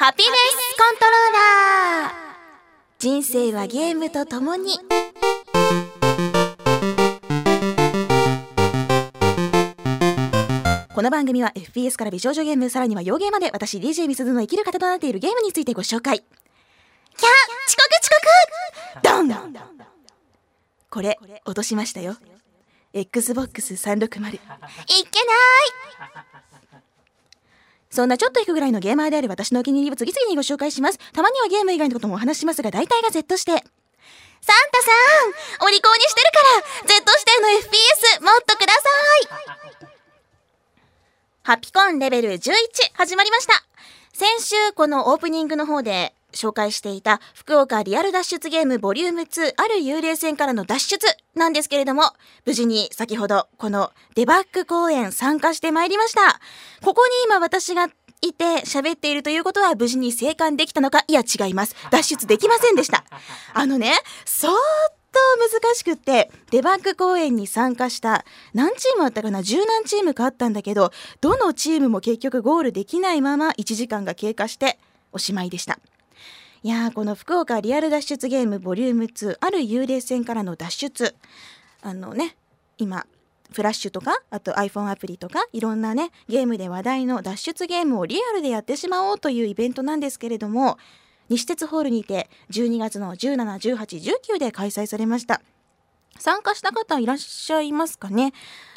[0.00, 0.32] ハピネス
[0.78, 2.10] コントローラー。
[3.00, 4.78] 人生はゲームとともに。
[10.94, 16.20] この番組は FPS から美少女ゲームさらには洋ゲーまで私 DJ みすずの生きる方となっているゲームについてご紹介。
[16.20, 16.28] キャ
[17.66, 18.08] 遅刻遅
[19.02, 19.02] 刻。
[19.02, 19.32] ドン。
[20.90, 22.16] これ落としましたよ。
[22.94, 24.40] XBOX360 いけない。
[27.90, 30.98] そんなちょっと引くぐらいのゲーマーである私のお気に入りを次々にご紹介します。
[31.12, 33.64] たまにはゲーム以外のこともお話しますが、大体が Z して。
[34.40, 34.90] サンタさ
[35.62, 38.80] んお利口にしてるから !Z しての FPS もっとくださ
[39.84, 39.98] い
[41.42, 42.52] ハピコンレベル11
[42.94, 43.64] 始まりました
[44.12, 50.98] 先週このオープニングの方で紹介していた福岡リアル脱出ゲームボリューム2ある幽霊船からの脱出
[51.34, 52.02] なんですけれども、
[52.46, 56.40] 無事に先ほどこのデバッグ公演参加してまいりました。
[56.84, 57.88] ここに今私が
[58.20, 61.74] いて喋っているということは無事に生還できたのかいや違います。
[61.90, 63.04] 脱出できませんでした。
[63.54, 63.92] あのね、
[64.24, 69.42] 相当難しくってデバッグ公演に参加した何チームあったかな？
[69.42, 74.78] 十何チームかあったんだけどどのチームも結局ゴールできないまま1時間が経過して
[75.12, 75.78] おしまいでした
[76.64, 81.14] いやーこの福岡リアル脱出ゲームボリューム2ある幽霊船からの脱出。
[81.82, 82.36] あのね
[82.78, 83.06] 今
[83.52, 90.78] フラッシュとかあと iPhone アプリとかいろんなねゲームで話題の脱出ゲームをリアルでやってしまおうというイベントなんですけれども
[91.28, 95.40] 西鉄ホールにて12月の171819で開催されました。
[96.18, 98.32] 参加した方いらっしゃいますかね？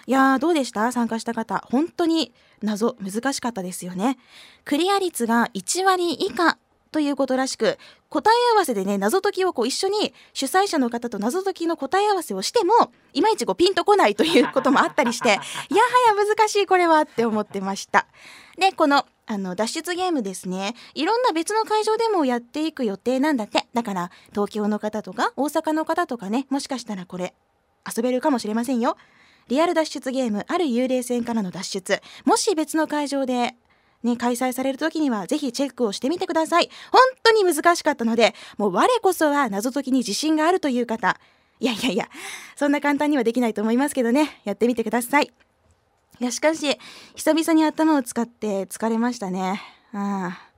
[0.06, 0.92] いやーどうでした？
[0.92, 1.66] 参加した方。
[1.72, 4.20] 本当に謎難しかったですよね。
[4.64, 6.60] クリア率が1割以下。
[6.92, 7.78] ということらしく
[8.10, 12.74] 答え合わせでね謎解きをこう一緒に主催者の方と謎解きの答え合わせをしても
[13.14, 15.30] いまいちこうピンとこないということもあったりして
[15.72, 18.08] いやはや難しいこれはって思ってました。
[18.58, 27.34] でこのあの脱出ゲームですねいろんな別の会場でもやっていく予定なんだってだから東京の方とか大阪の方とかねもしかしたらこれ
[27.96, 28.98] 遊べるかもしれませんよ。
[29.48, 33.56] リアル脱出ゲームある幽霊船からの脱出もし別の会場で
[34.04, 36.70] ね、開催される時にはぜひチェックをしてみてください。
[36.92, 41.20] 本当に難しかったので、もう我こそは謎解きに自信があるという方、
[41.60, 42.10] いやいやいや、
[42.56, 45.32] そんな簡単にはできないと思いますけどね、やってみてください。
[46.20, 46.78] いや、しかし、
[47.16, 49.62] 久々に頭を使って疲れましたね。
[49.94, 50.52] ああ。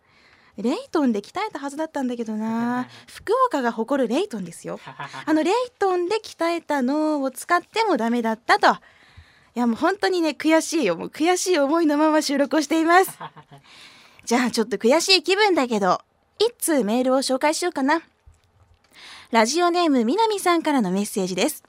[0.57, 4.79] レイトンで鍛えたはずだったんだけどな福岡が誇るレイトンですよ
[5.25, 8.77] あのレイトンで鍛えた脳を使ってもダメだったと
[9.55, 10.95] いやもう本当にね悔しいよ。
[10.95, 13.19] もう悔しい思いのまま収録をしています。
[14.25, 16.01] じゃあちょっと悔しい気分だけど
[16.39, 18.01] 一通メールを紹介しようかな。
[19.31, 21.63] ラジオネームみなみさんからのメッセージです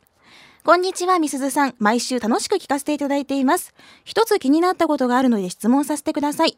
[0.67, 1.75] こんにちは、みすずさん。
[1.79, 3.75] 毎週楽しく聞かせていただいています。
[4.03, 6.57] 一つ気になったことがあるので質問させてください。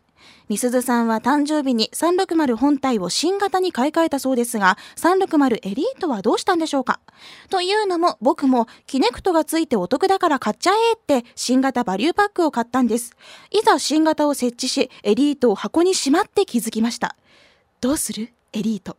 [0.48, 7.00] みすずさんは誕生日に360本体を新型に買い替えたそうですが、360エリートはどうしたんでしょうか？
[7.50, 13.16] というのも、僕もキネクトがついてお得だから買っちゃえって新型バリューパックを買ったんです。
[13.50, 17.16] いざ新型を設置し、エリートを箱にしまって気づきました。
[17.80, 18.32] どうする？
[18.52, 18.96] エリート。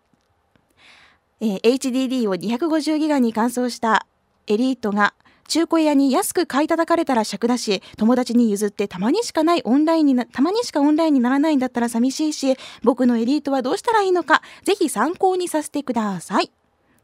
[1.39, 4.05] えー、HDD を250ギガに換装した
[4.47, 5.13] エリートが
[5.47, 16.51] 中古屋に安く買い叩かれたら尺だし友達に譲ってたまにしかないオンラインになたまにしかオンラインにならないんだったら寂しいし僕のエリートはどうしたらいいのかぜひ参考にさせてください。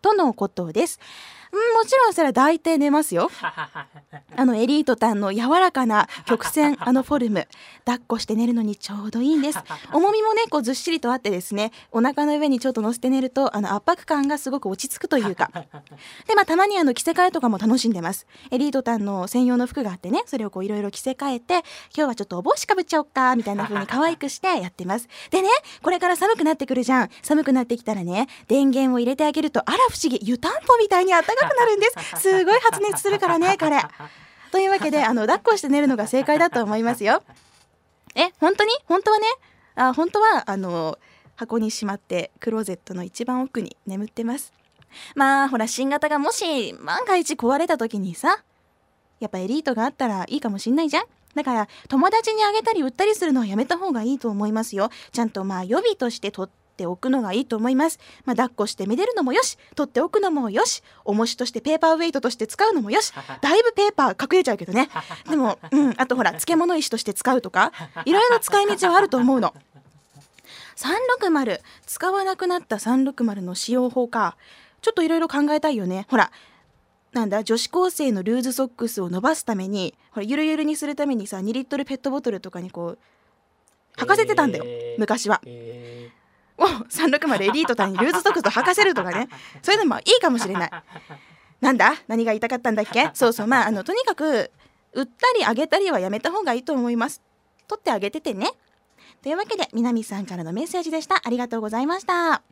[0.01, 0.99] とのことです。
[1.53, 3.29] うん、もちろんそれは大体寝ますよ。
[4.35, 7.47] あのエリートタンの柔らかな曲線 あのフォルム
[7.85, 9.59] 抱っこして寝るのにちょうどいいんです。
[9.93, 15.51] 重みもねこうずっしりとあってですねお腹の上にちょっと乗せて寝るとあの圧迫感がすごく落ち着くというか。
[16.27, 18.25] でまあたまにあの着せ替えとかも楽しんでます。
[18.49, 25.07] エリートタンの専用の服があってねそれをこういろいろ着せ替えて今日はちょっとお帽子かぶっちゃおっかみたいな風に可愛くしてやってます。
[25.29, 25.49] でね
[25.83, 27.09] これから寒くなってくるじゃん。
[27.21, 32.21] 寒くなってきたらね電源を入れてあげるとあら不思議湯たんぽみたいにあったかくなるんです。
[32.21, 33.81] すごい発熱するからね彼。
[34.51, 37.23] というわけであの抱っこして寝るのが正解だと思いますよ。
[38.15, 38.71] え本当に？
[38.85, 39.25] 本当はね？
[39.75, 40.99] あ本当はあの
[41.35, 44.53] 箱にしまってクローゼットの一番奥に眠ってます。
[45.15, 48.43] まあほら新型がもし万が一壊れた時にさ
[49.19, 51.05] やっぱエリートがあったらいいかもしんないじゃん。
[51.33, 54.91] だから友達にあげたり売ったりするのはやめた方がいいと思いますよ。
[55.11, 57.99] ちゃんとまあ予備として取っておくのがいいと思います。
[58.25, 64.89] まあ、抱っこしてめでるのもよし、取っておくのもよし、重しとしてペーパーウェイトとして使うのもよし、だいぶペーパー隠れちゃうけどね。
[65.29, 67.71] でも、うん、あとほら、漬物石として使うとか、
[68.05, 69.53] いろいろ使い道はあると思うの。
[70.75, 74.37] 360使わなくなった360の使用法か
[74.81, 76.07] ちょっといろいろ考えたいよね。
[76.09, 76.31] ほら
[77.13, 82.99] なんだ女子高生のルーズソックスを伸ばすためにほらゆるゆるにするためにさ2リットルペットボトルとかにこう
[83.97, 86.22] 履かせてたんだよ、えー、昔は、えー、
[86.57, 89.27] を360エリートさんにルーズソックスを履かせるとかね。
[89.63, 90.71] そういうのもいいかもしれない。
[91.61, 91.93] なんだ？
[92.07, 93.09] 何が言いたかったんだっけ？
[93.15, 93.47] そうそう。
[93.47, 94.51] まああのとにかく
[94.93, 97.21] 売ったりあげたりはやめた方がいいと思います。
[97.67, 98.51] 取ってあげててね。
[99.21, 101.21] というわけで南さんからのメッセージでした。
[101.23, 102.43] ありがとうございました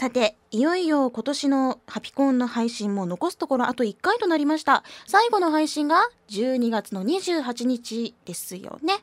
[0.00, 8.94] さていよいよ今年のハピコンの配信も残すところあと1回となりました最後の配信が12月の28日ですよね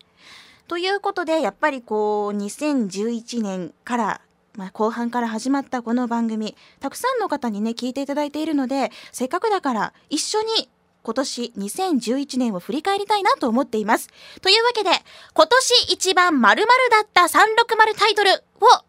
[0.68, 4.22] ということでやっぱりこう2011年から
[4.56, 10.68] まあ、後半から始まったこの番組たくさんの方にね聞いていただいているのでせっかくだから一緒に
[11.04, 14.10] 今年2011年を振り返りたいなと思っています。
[14.42, 14.90] というわけで、
[15.34, 18.40] 今年一番〇〇だった360タイトルを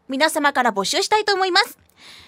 [0.09, 1.79] 皆様から募集したいと思います。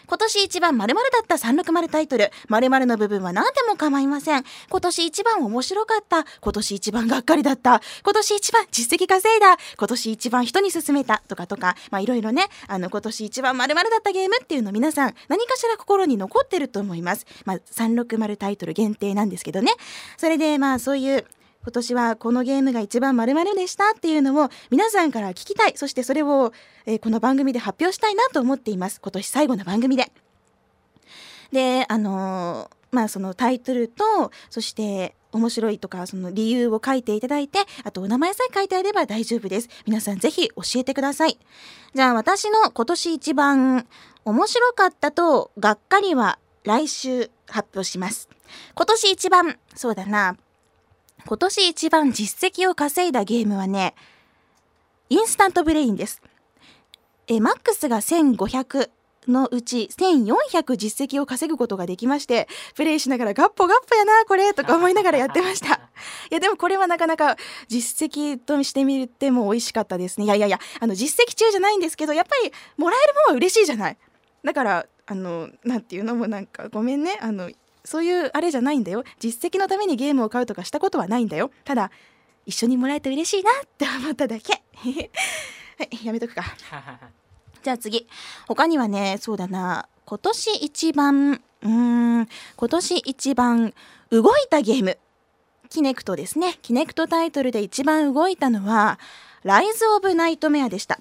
[0.06, 4.44] 今年一番〇〇だった360タイトル、〇〇の部分は何でも構いません。
[4.68, 11.22] 今年一番面白かった、今年一番がっかりだった、今年一番実績稼いだ、今年一番人に勧めた。
[11.28, 17.26] とかとか、まあいろいろね、あの今年一番〇〇だったゲームっていうの皆さん何かしら心に残ってると思います。
[17.44, 19.72] まあ360タイトル限定なんですけどね。
[20.16, 21.24] それでまあそういう
[21.62, 25.72] 今年はこのゲームが一番〇〇でしたっていうのを皆さんから聞きたい。
[25.76, 26.52] そしてそれを、
[26.86, 29.00] えー、この番組で発表したいなと思っています。
[29.00, 30.10] 今年最後の番組で。
[31.52, 39.68] であのー、まあそのタイトルとそして面白いとかその理由を書いていただいてあとお名前さえ書いてあれば大丈夫です。
[39.86, 41.38] 皆さんぜひ教えてください。
[41.94, 43.86] じゃあ私の今年一番
[44.24, 48.30] 面白かったとがっかりは来週発表します。
[48.74, 50.36] 今年一番そうだな。
[51.26, 53.94] 今年一番実績を稼いだゲームはね、
[55.08, 56.22] インスタントブレインです。
[57.26, 58.90] え、マックスが1500
[59.28, 65.74] のうち1400実績を稼ぐことができまして、プレイしながらガッポガッポやな、これとか思いながらやってました。
[65.74, 65.78] い
[66.30, 67.36] や、でもこれはなかなか
[67.68, 70.26] 実績としてみても美味しかったですね。
[70.26, 73.96] いやいやいや、あの実績厨じゃないんですけど、やっぱりもらえるものは嬉しいじゃない。
[74.44, 77.50] だから、あの、なんていうのもなんかごめんね、あの、
[77.84, 79.04] そういうあれじゃないんだよ。
[79.18, 81.50] 実績のためにゲームを買うとかしたことはないんだよ。
[81.64, 81.90] ただ
[82.46, 84.62] 一緒にもらえて嬉しいなって思っただけ。
[85.78, 86.44] はいやめとくか。
[87.62, 88.08] じゃあ次。
[88.48, 89.88] 他にはねそうだな。
[90.04, 93.74] 今年一番うん今年一番
[94.10, 94.98] 動いたゲーム。
[95.68, 96.58] キネクトですね。
[96.62, 98.98] キネクトタイトルで一番動いたのは
[99.44, 100.98] ライズ・オブ・ナイトメアでした。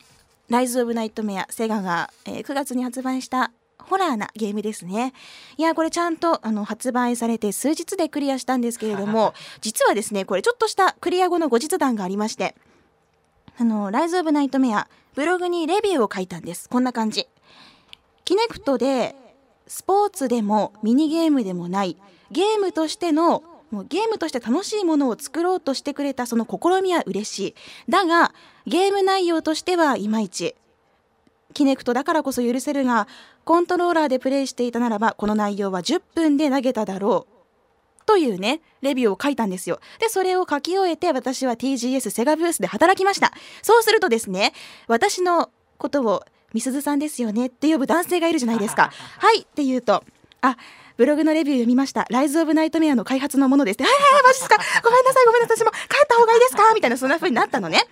[0.49, 3.51] ライズ・オブ・ナイトメアセガが、えー、9月に発売した
[3.83, 5.13] ホラーなゲームですね。
[5.57, 12.55] いや、これちゃんとあの発売されて数日でクリアしたんですけれども、実はですね、これちょっとしたクリア後の後日談がありまして、
[13.57, 16.69] あの、ライズ・オブ・ナイトメア、ブログにレビューを書いたんです。
[16.69, 17.27] こんな感じ。
[18.25, 19.15] キネクトで、
[19.67, 21.97] スポーツでもミニゲームでもない、
[22.31, 27.55] ゲームとしてのもうゲームとして楽しいものを作ろうとしてくれたその試みは嬉しい。
[27.87, 28.33] だが、
[28.65, 30.55] ゲーム内容としてはいまいち。
[31.59, 33.05] キネクトだからこそ許せるが、
[33.43, 38.05] コントローラーでプレイしていたならば、この内容は10分で投げただろう。
[38.05, 39.81] というね、レビューを書いたんですよ。
[39.99, 43.33] で、それを書き終えて、私は TGS セガブースで働きました。
[43.61, 44.53] そうするとですね、
[44.87, 46.23] 私のことを、
[46.53, 48.91] みすずさんですよねって呼ぶ男性がいるじゃないですか。
[49.19, 50.01] はいって言うと、
[50.39, 50.55] あ、
[50.95, 52.07] ブログのレビュー読みました。
[52.09, 53.83] ライズ・オブ・ナイトメアの開発のものです。
[53.83, 56.73] はいはいはい、マジですかごめんなさい、ごめんなさい、私も帰った方がいいですか？
[56.73, 57.83] みたいな、そんな風になったのね。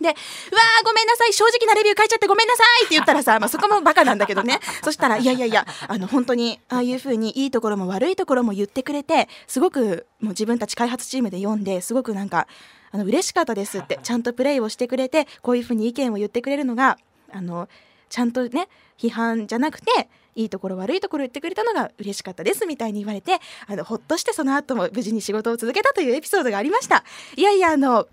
[0.00, 2.86] で、うわーごめんなさい、正直なレビュー書いちゃってごめんなさい。
[2.86, 4.60] って言ったらさ、まあ、そこもバカなんだけどね。
[4.82, 12.46] そしたら、いやいやいや、あの、本当に、ああいう風にいいところも悪いところも言ってくれて、すごく、もう自分たち開発チームで読んで、すごくなんか、
[12.90, 13.78] あの、嬉しかったです。
[13.78, 16.98] って、ちゃんとプレイをしてくれて、こういう風に意見を言ってくれるのが、
[17.32, 17.68] あの、
[18.08, 27.02] ちゃんとね、批判じゃなくて、いいところ悪いところ言ってくれたのが嬉しかったですみたいに言われてあのほっとしてその後も無事に仕事を続けたというエピソードがありました。
[27.36, 28.06] いやいやあの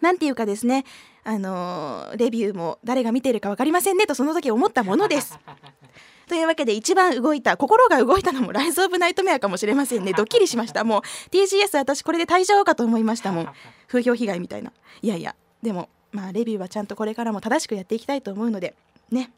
[0.00, 0.84] なんていうかですね
[1.24, 5.38] あのレビューも誰が見ているか分かりませんねとその時思ったものです。
[6.28, 10.12] というわけで一番動いた心が動いたのもライズ・オブ・ナイトメアかもしれませんね。
[10.12, 10.84] ドッキリしました。
[10.84, 13.32] もう TGS 私これで退場かと思いました。
[13.32, 13.48] もん
[13.88, 14.72] 風評被害みたいな。
[15.02, 18.74] いやいやでもまあレビューはちゃんとこれからも正しくやっていきたいと思うので
[19.10, 19.32] ね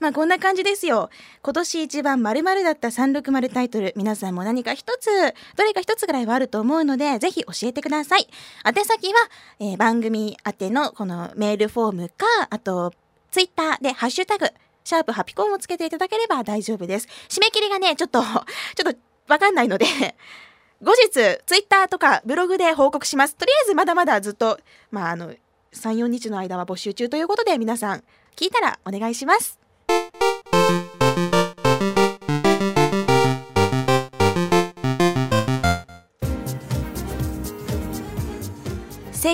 [0.00, 1.10] まあこんな感じですよ。
[1.42, 5.10] 今年一番〇〇だった360タイトル、皆さんも何か一つ、
[5.56, 8.26] どれか一つぐらいはあると思うので、ぜひ教えてください。
[8.66, 9.20] 宛先は、
[9.60, 12.94] えー、番組宛てのこのメールフォームか、あと、
[13.30, 14.46] ツイッターでハッシュタグ、
[14.84, 17.06] シャープハピコンをつけていただければ大丈夫です。
[17.28, 19.84] 締め切りがね、ちょっと、 ちょっとわかんないので
[20.82, 23.36] 後日、ツイッターとかブログで報告します。
[23.36, 24.58] とりあえずまだまだずっと、
[24.90, 25.36] まあ、あの、3、
[25.72, 28.02] 4日の間は募集中ということで、皆さん、
[28.34, 29.59] 聞いたらお願いします。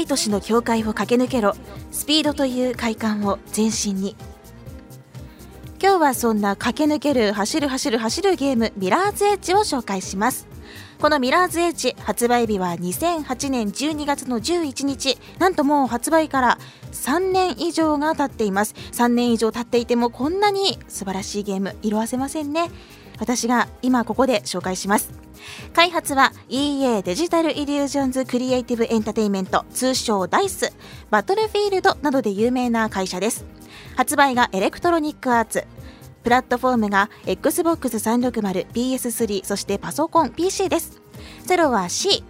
[0.02, 1.54] 生と死の境界を駆け抜けろ。
[1.90, 4.16] スピードという快感を全身に。
[5.80, 10.48] 今日はそんな駆け抜ける走る走る走るゲームミラーズエッジを紹介します。
[11.00, 15.18] このミラーズエッジ発売日は2008年12月の11日。
[15.38, 16.58] なんともう発売から
[16.92, 18.74] 3年以上が経っています。
[18.92, 22.70] 3年以上経っていてもこんなに素晴らしいゲーム色あせませんね。
[23.18, 25.12] 私が今ここで紹介します
[25.74, 30.72] 開発は EA デジタルイリュージョンズクリエイティブエンタテイメント通称ダイス
[31.10, 33.44] バトルフィールドなどで有名な会社です
[33.96, 35.66] 発売がエレクトロニックアーツ
[36.26, 41.00] プラットフォームが Xbox360、PS3、そしてパソコン、PC です。
[41.44, 42.24] ゼロは C。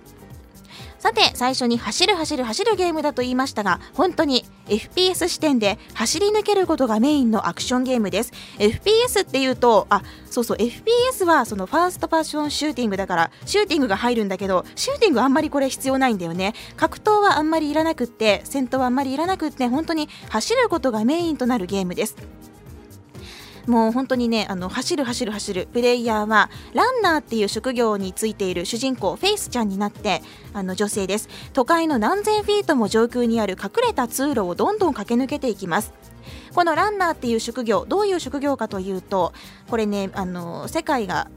[0.99, 8.33] さて、最初に走る走る走るゲームだと言いましたが、本当に FPS 視点で走り抜けることがメインのアクションゲームです。
[8.59, 16.55] FPS っていうと、あ、そうそう、FPS はそのファーストパーソンシューティングだから、シューティングが入るんだけど、シューティングあんまりこれ必要ないんだよね。
[16.76, 22.17] 格闘はあんまりいらなくって、戦闘はあんまりいらなくって、本当に走ることがメインとなるゲームです。
[23.66, 25.68] もう本当にねあの走る走る走る。
[25.73, 31.28] プレイヤーはランナーっていう職業についている主人公フェイスちゃんになってあの女性です。
[31.52, 35.92] 都会の何千フィートも上空にある隠れた通路をどんどん駆け抜けていきます。
[36.54, 39.32] このランナーっていう職業どういう職業かというと
[39.68, 41.28] これねあの世界が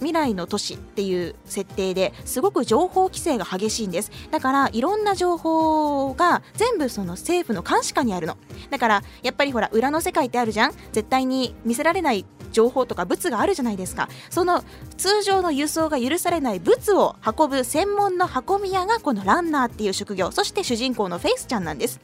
[0.00, 4.10] 未来の都市っていう設定ですごく情報規制が激しいんです。
[4.30, 8.36] だからいろんな情報が全部その政府の監視下にあるの。
[8.70, 10.72] だからやっぱりほら裏の世界ってあるじゃん？
[10.92, 14.08] 絶対に見せられない情報とか物があるじゃないですか。
[14.28, 14.64] その
[14.96, 20.30] 通常の輸送が許されない物を運ぶ専門の運び屋がこのランナーっていう職業。
[20.32, 22.00] そして主人公のフェイスちゃんなんです。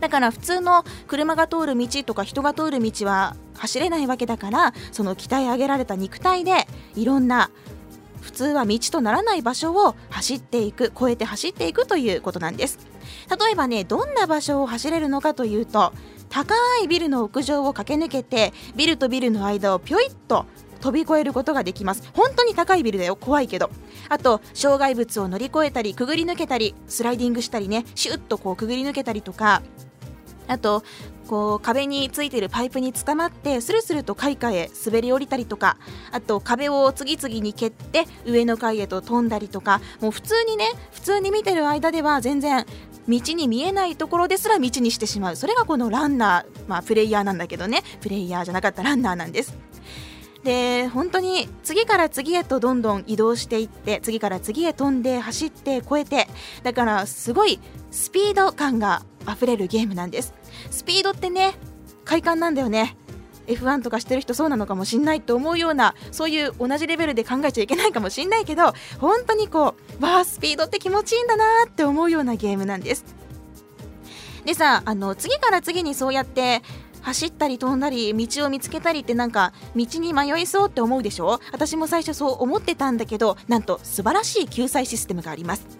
[0.00, 7.50] だから普通の車が通る道とか人が通る道は走れないわけだからその鍛え上げられた肉体でいろんな
[8.20, 12.78] 普通は道とならない場所を走っていく越えて走っていくということなんです。
[13.30, 15.92] 例えばねどんな場所を走れるのかというと
[16.28, 20.46] 高いビルの屋上を駆け抜けてビルとビルの間をぴょいっと
[20.80, 22.08] 飛び越えることができます。
[22.14, 23.16] 本当に高いビルだよ。
[23.16, 23.70] 怖いけど。
[24.08, 29.62] あと障害物を乗り越えたりくぐり抜けたりスライディングしたりねシュッとこうくぐり抜けたりとか
[30.50, 30.82] あと
[31.28, 35.76] こう壁についているパイプにつかまってスルスルと階下へ滑り降りたりとか
[36.10, 42.66] あと壁を次々に蹴って上の階へと飛んだりとかもう普通にね普通に見てる間では全然
[43.08, 45.36] 道に見えないところですら道にしてしまう。
[45.36, 47.82] それがこのランナー、まあ、プレイヤーなんだけどね。
[48.00, 49.56] プレイヤーじゃなかったランナーなんです。
[50.44, 56.28] で本当に次から次へとどんどん移動していって次から次へ飛んで走って越えて
[56.62, 60.32] だからすごいスピード感があふれるゲームなんです。
[60.70, 61.54] スピードってね
[62.04, 62.96] 快感なんだよね。
[63.46, 73.04] F1 とかしてる人そうなのかもしんないと思うようなそういう同じレベルで考えちゃいけないかもしんないけど本当にこうわあスピードって気持ちいいんだなって思うようなゲームなんです。
[74.44, 76.62] でさあの次から次にそうやって
[77.00, 81.40] 走ったり飛んだり道を見つけたりってなんか道に迷いそうって思うでしょ？
[81.50, 85.79] 私も最初そう思ってたんだけどなんと素晴らしい救済システムがあります。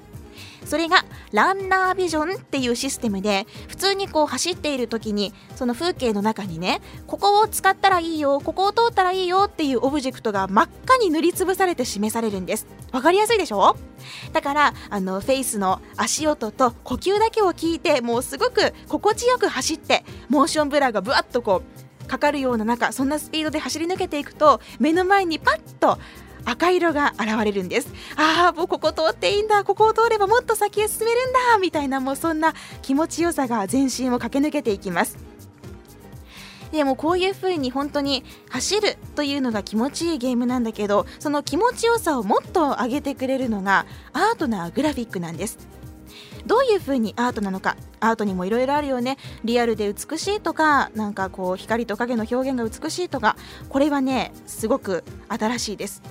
[0.70, 12.68] それがランナービジョンっていうシステムで普通にこう走っている時にその風景の中にねここを使ったらいいよここを通ったらいいよっていうオブジェクトが真っ赤に塗りつぶされて示されるんです。
[12.92, 13.74] わかりやすいでしょ？
[14.32, 21.62] だからあのフェイスの足音と呼吸だけを聞いてもうすごく心地よく走ってモーションブラーがぶわっとこ
[22.04, 25.98] うかかるような中そんなスピードで走り抜けていくと目の前にパッと
[26.44, 27.92] 赤色が現れるんです。
[28.16, 29.64] ああもうここ通っていいんだ。
[29.64, 31.58] ここを通ればもっと先へ進めるんだ。
[31.60, 35.18] みたいなもうそんな気持ちよさが全身を駆け抜けていきます。
[36.72, 45.58] でもこういう風に本当に走るというのが気持ちいいゲームなんだけどその気持ちよさをもっと上げてくれるのがアートなグラフィックなんです。
[46.46, 47.76] どういう風にアートなのか。
[48.00, 49.18] アートにもいろいろあるよね。
[49.44, 53.36] リアルで美しいとかなんかこう光と影の表現が美しいとか。
[53.68, 56.02] これはねすごく新しいです。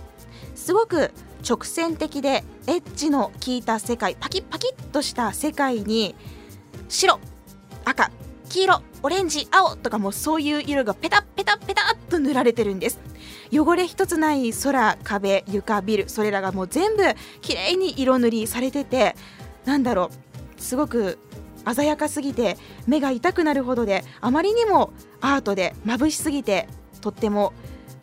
[0.70, 1.10] すごく
[1.44, 6.14] 直線的でエッジの効いた世界パキッパキッとした世界に
[6.90, 7.20] 白
[7.86, 8.12] 赤
[8.50, 13.00] 黄色オレンジ青とかもそういう色がペタペタペタっと塗られてるんです。
[13.52, 17.02] 汚れ一つない空壁床ビルそれらがもう全部
[17.42, 19.16] 綺麗に色塗りされてて
[19.66, 20.12] なんだろ
[20.58, 21.18] うすごく
[21.66, 26.68] 鮮やかすぎて目が痛くなるほどであまりにもアートで眩しすぎて
[27.02, 27.54] とっても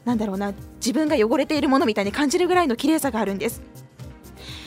[0.07, 3.61] なんだろうな自分が汚れているものみたいに感じるぐらいの綺麗さがあるんです。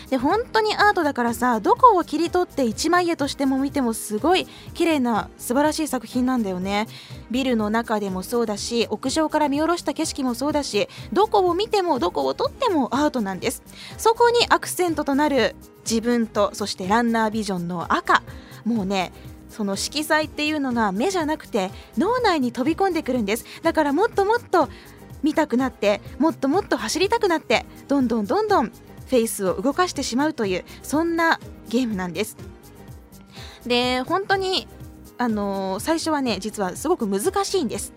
[0.10, 6.88] で本当にアートだからさどこを切り取って一枚絵としても見てもすごい綺麗な素晴らしい作品なんだよね。
[7.30, 13.64] ビルの中でもそうだし屋上から見下ろした景色もそうだしどこを見てもどこを撮ってもアートなんです。
[13.98, 15.56] そこにアクセントとなる
[15.90, 18.24] 自分とそしてランナービジョンの赤。
[18.66, 19.14] もうね
[19.50, 23.46] その色彩っていうのが目じゃなくて脳内に飛び込んでくるんです。
[23.62, 24.70] だからもっともっと
[25.24, 32.38] 見たくなってもっともっと走りたくなってどんどんどんどんフェイスを動かしてしまうというそんなゲームなんです。
[33.66, 34.68] で本当に
[35.18, 37.92] あのー、最初はね実はすごく難しいんです。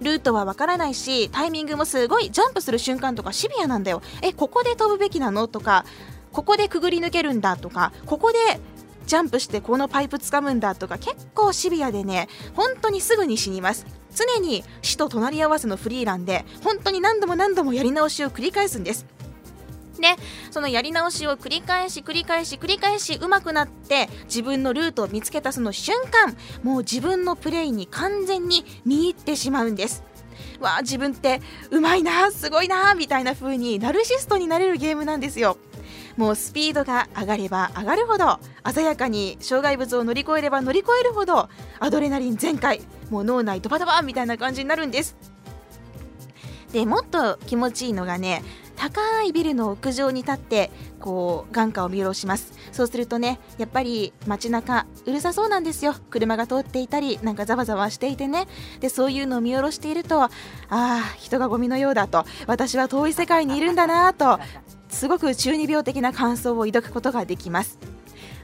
[0.00, 4.02] ルートはわからないしタイミングもすごいジャンプする瞬間とかシビアなんだよ。
[4.22, 5.46] えここで飛ぶべきなの？
[5.46, 5.84] とか
[6.32, 7.56] ここでくぐり抜けるんだ？
[7.56, 8.38] とかここで
[9.06, 10.74] ジャンプしてこのパイプ掴むんだ？
[10.74, 13.86] とか結構シビアでね本当にすぐに死にます。
[14.14, 19.06] 常に死と隣り合わせのフリーランで本当に何度も何度もやり直しを繰り返すんです。
[20.00, 20.08] で
[20.50, 30.02] そのやり直しを繰り返し繰り返し繰り返し上手くなって自分のルートを見つけたその瞬間もう自分のプレイに完全に見入ってしまうんです。
[30.60, 31.40] わあ自分って
[31.70, 35.58] うまいなすごいなみたいな風にナルシストになれるゲームなんですよ。
[36.16, 38.38] もうスピードが上がれば上がるほど
[38.72, 41.48] 鮮やかに障害物を乗り越えれば乗り越えるほど
[41.80, 45.16] アドレナリン全開もう脳内ドバドバみたいな感じになるんです。
[46.72, 48.42] でもっと気持ちいいのがね
[48.76, 52.52] 高いビルの屋上に立ってこう眼下を見下ろします。
[52.72, 55.94] そうするとねやっぱり街中うるさそうなんですよ。
[56.10, 58.48] 車が通っていたりなんかざわざわしていてね。
[58.80, 60.30] でそういうのを見下ろしているとあ
[60.70, 62.24] あ人がゴミのようだと。
[62.46, 64.40] 私は遠い世界にいるんだなと。
[64.94, 67.78] すごく中二病的な感想を抱くことができます。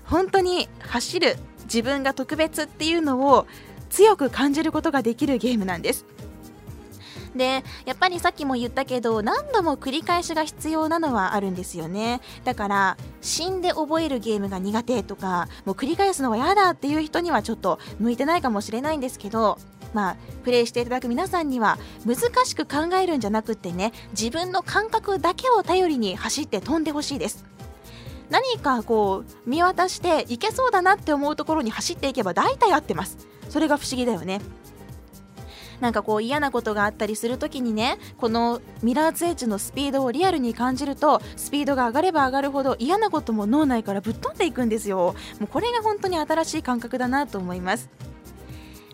[0.05, 3.47] 本当に走る自分が特別っていうのを
[3.89, 6.05] 強く感じることができるゲームなんです。
[7.35, 12.21] でやっぱりさっきも言ったけど何度も繰り返しが必要なのはあるんですよね。
[12.45, 19.59] だから死んで覚えるゲームが苦手とかもう繰り返すのは嫌だっていう人にはちょっと向いてないかもしれないんですけど
[19.93, 27.45] まあ、プレイしていただく皆さんには難しく考えるんじゃなくってね自分の感覚だけを頼りに走って飛んでほしいです。
[28.31, 33.27] 何かこう見渡していけそうだなって思うところに走っていけば大体合ってます。
[33.49, 34.41] それが不思議だよね。
[35.81, 45.15] なんかこう嫌なことがあったりするときにねこのミラーツエッジのスピードをリアルに感じるとスピードが上がれば上がるほど嫌なことも脳内からぶっ飛んでいくんですよ。
[45.39, 47.89] もうこれが本当に新しい感覚だなと思います。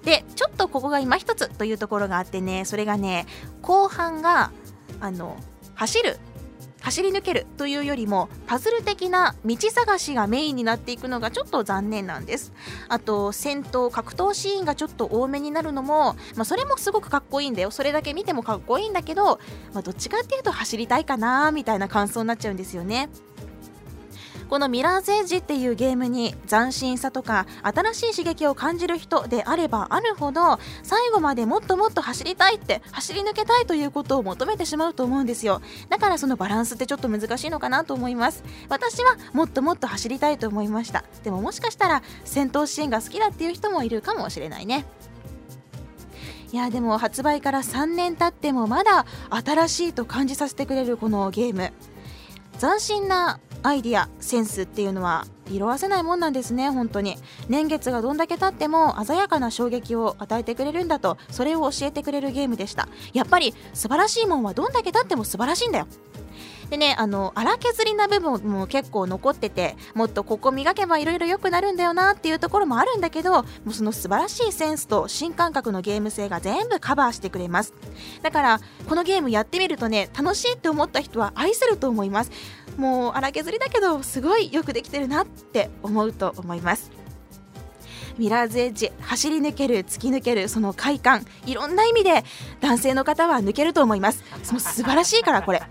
[0.05, 3.27] でちょっとここが今一つというところがあってねそれがね
[3.61, 4.53] 後半が
[5.01, 5.37] あの
[5.75, 6.18] 走る
[6.87, 12.53] 走り抜けるというよりもパズル的な道探しがメインになっていくのがちょっと残念なんです。
[12.88, 17.72] あと戦闘格闘シーンがちょっと多めになるのも、まあ、それもすごくかっこいいんだよ。
[17.72, 19.40] それだけ見てもかっこいいんだけど、
[19.75, 23.09] まあ、どっちかっていうと走りたいかなみたいな感想になっちゃうんですよね。
[24.49, 35.61] このミラーズエッジっていうゲームに斬新さとか新しい刺激を感じる人であればあるほど最後までもっともっと走りたいって走り抜けたいということを求めてしまうと思うんですよ。
[35.89, 41.05] だからそのバランスってちょっと難しいのかなと思います私はもっともっと走りたいと思いました。
[41.25, 44.85] でももしかしたら戦闘シーンが好きだっていう人もいるかもしれないね。
[46.53, 51.73] いやでも発売から3年経ってもまだ新しいと感じさせてくれるこのゲーム。
[52.59, 57.17] 斬新なアイディアセンスっていうのは色あせないもんなんですね本当に。
[57.49, 62.89] 年月がどんだけ経っても鮮やかな衝撃を与えてくれるんだとそれを教えてくれるゲームでした。
[63.13, 65.87] やっぱり素晴らしいもんはどんだけ経っても素晴らしいんだよ。
[66.71, 77.73] でねあの荒削りな部分も結構残っててもっとここ磨けばいろいろ良くなるんだよなっていうところもあるんだけどもうその素晴らしいセンスと新感覚のゲーム性が全部カバーしてくれます。
[78.23, 82.33] だからこのゲームやってみるとね楽しいって思った人は愛せると思います。
[82.77, 86.91] もう荒削りだけどすごいよくできてるなって思うと思います。
[88.19, 92.25] ミラーズエッジ走り抜ける突き抜けるその快感いろんな意味で
[92.61, 94.25] 男性の方は抜けると思います。
[94.43, 95.62] その素晴らしいからこれ。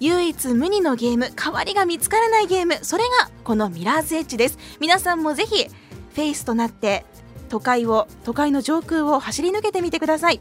[0.00, 4.58] 唯一無二のゲーム代わりが見つからないゲームそれがこのミラーズエッジです。
[4.80, 7.04] 皆さんもぜひフェイスとなって
[7.48, 10.40] 都会を都会の上空を走り抜けてみてください。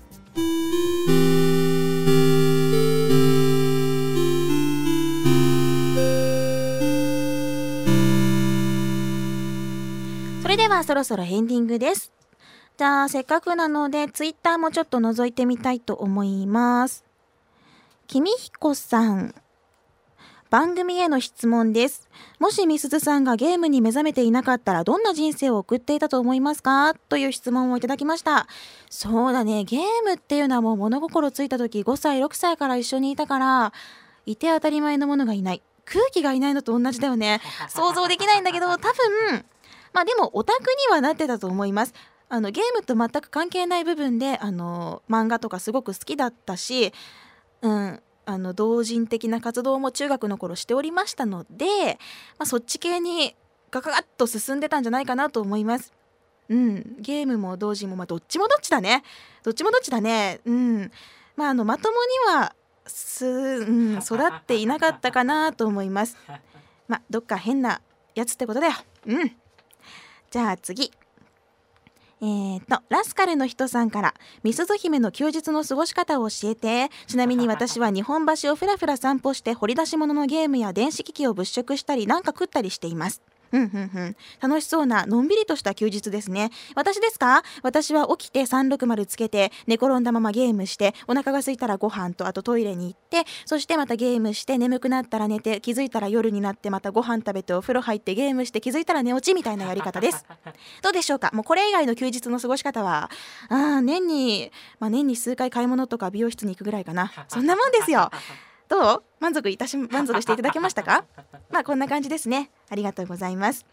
[10.84, 12.12] そろそろエンディングです
[12.78, 17.04] じゃあせっかくなのでツイッターもちょっと覗いてみたいと思います
[18.08, 19.36] 君彦さん
[20.50, 22.08] 番組への質問です。
[22.38, 26.94] もしみすずさんがゲームに目覚めていなかったらどんな人生を送っていたと思いますか？
[27.10, 28.46] という質問をいただきました。
[28.88, 33.74] そうだね、ゲームっていうのはもう物心ついた時5歳、6歳から一緒にいたから、
[34.28, 35.64] いて当たり前のものがいない。
[35.86, 39.44] 空気がいないのと同じだよね 想像できないんだけど多分
[39.94, 41.94] まあでもオタクにはなってたと思います
[42.30, 46.92] あのゲームと全く関係ない部分であの漫画とかすごく好きだったし、
[47.62, 52.00] うん、あの同人的な活動も中学の頃しておりましたので、
[52.40, 53.36] まあ、そっち系に
[53.72, 55.94] ガガガッと進んでたんじゃないかなと思います。
[56.50, 59.04] うん、ゲームも同人も、まあ、どっちもどっちだね。
[59.44, 60.42] どっちもどっちだね。
[60.46, 60.92] うん。
[61.36, 61.98] まあ、あの、まとも
[62.30, 62.54] には、
[62.86, 66.18] す、うん、育っていなかったかなと思います。
[66.88, 67.82] まあ、どっか変な
[68.14, 68.74] やつってことだよ。
[69.08, 69.36] うん。
[70.34, 70.92] じゃあ次。
[72.20, 83.22] えーと、ラスカルの人さんから、みすず姫の休日の過ごし方を教えて、ちなみに私は日本橋をふらふら散歩して掘り出し物のゲームや電子機器を物色したり、なんか食ったりしています。
[83.54, 84.16] うんうんうん。
[84.42, 86.50] 楽しそうな、のんびりとした休日ですね。
[86.76, 87.44] 私ですか？
[87.62, 100.26] 私は起きて360つけて、寝転んだままゲームして、お腹が空いたらご飯と、あとトイレに行って、そしてまたゲームして、眠くなったら寝て、気づいたら夜になってまたご飯食べてお風呂入ってゲームして気づいたら寝落ちみたいなやり方です。
[100.82, 101.30] どうでしょうか？
[101.34, 103.12] もうこれ以外の休日の過ごし方は、
[103.50, 107.12] あ年に、まあ、年に数回買い物とか美容室に行くぐらいかな。
[107.28, 108.10] そんなもんですよ。
[108.70, 109.04] どう？
[109.24, 111.06] 満足いたし満足していただけましたか？
[111.50, 112.52] まあこんな感じですね。
[112.70, 113.66] ありがとうございます。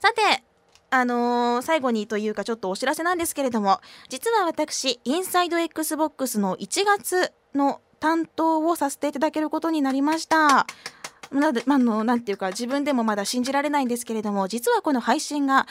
[0.00, 0.42] さて
[0.90, 10.66] あのー、最後にというかちょっとお知らせなんですけれども実は私インサイド XBOX の1月の担当をさせていただけることになりました。
[11.30, 15.66] なで、まあの、なんていうか自分でもまだ信じられないんですけれども実はこの配信が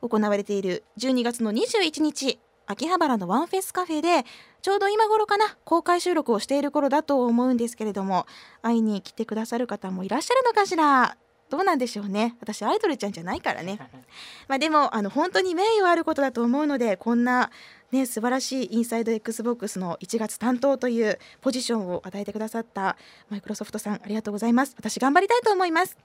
[0.00, 2.40] 行われている12月の21日
[2.70, 4.24] 秋葉原のワンフェスカフェで
[4.62, 8.26] ちょうど今頃かな公開収録をしている頃だと思うんですけれども
[8.62, 11.16] 会いに来てくださる方もいらっしゃるのかしら。
[11.48, 12.36] どうなんでしょうね。
[12.40, 13.80] 私アイドルちゃんじゃないからね。
[14.46, 17.50] まあでもあの本当に名誉あることだと思うのでこんな
[17.90, 22.96] ね素晴らしいインサイド XBOX の1月担当というポジションを与えてくださった
[23.30, 24.76] マイクロソフトさんありがとうございます。
[24.78, 25.98] 私頑張りたいと思います。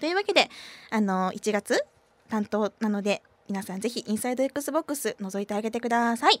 [0.00, 0.50] というわけで
[0.90, 1.82] あの1月
[2.28, 6.36] 担当なので皆さんぜひインサイド XBOX 覗いてあげてください。
[6.36, 6.40] よ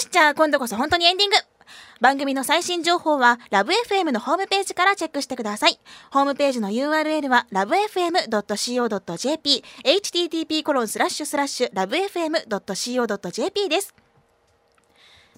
[0.00, 1.36] し、じゃあ今度こそ本当にエンディング
[2.00, 5.78] 番組の最新情報はラブ f m のホームページからチェックしてください。
[6.10, 14.05] ホームページの URL は lovefm.co.jp http コロンスラッシュスラッシュ lovefm.co.jp です。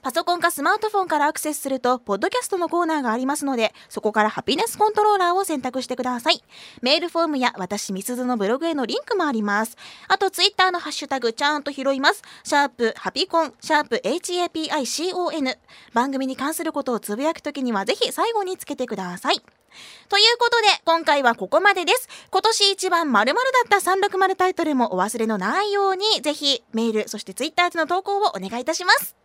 [0.08, 6.42] パソコンかスマートフォンからアクセスすると、ポッドキャストのコーナーがありますので、そこからハピネスコントローラーを選択してください。
[6.80, 9.76] メールフォームや私、みすずのブログへのリンクもあります。
[10.08, 12.22] あと、ツイッターのハッシュタグ、ちゃんと拾います。
[12.42, 15.58] シャープ、ハピコン、シャープ、HAPICON。
[15.92, 19.42] 番組に関することをつぶやくときには、ぜひ最後につけてください。
[20.08, 22.08] ということで、今回はここまでです。
[22.30, 29.18] 今年一番〇〇だった360タイトルもお忘れのないように、ぜひメール、そしてツイッターでの投稿をお願いいたします。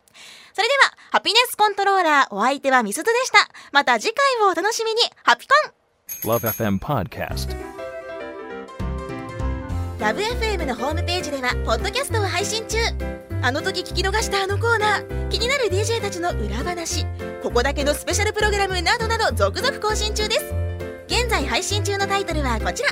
[0.53, 3.39] それでは、ハピネスコントローラーお相手はみすずでした。
[3.71, 5.01] また次回をお楽しみに。
[5.23, 7.55] ハピコン LoveFM Podcast
[9.97, 12.77] LoveFM のホームページでは、ポッドキャストを配信中。
[13.41, 17.05] あの時聞き逃したあのコーナー、気になる DJ たちの裏話、
[17.41, 20.53] ここだけのスペシャルプログラムなどなど続々更新中です。
[21.07, 22.89] 現在配信中のタイトルはこちら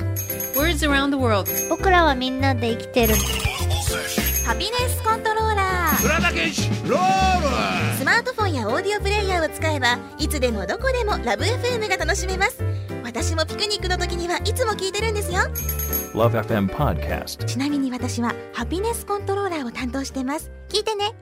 [0.54, 3.14] Words around the world 僕らはみんなで生きてる
[4.46, 5.31] ハピネスコント
[6.02, 12.58] ローラースマートフォンやオーディオプレイヤーを使えばいつでもどこでもラブ f m が楽しめます。
[13.04, 15.42] 私もピクニックの時にはいつも聞いてるんですよ。
[16.12, 20.50] LoveFM Podcast ちなみに私はハピネスコントローラーを担当してます。
[20.68, 21.14] 聞いてね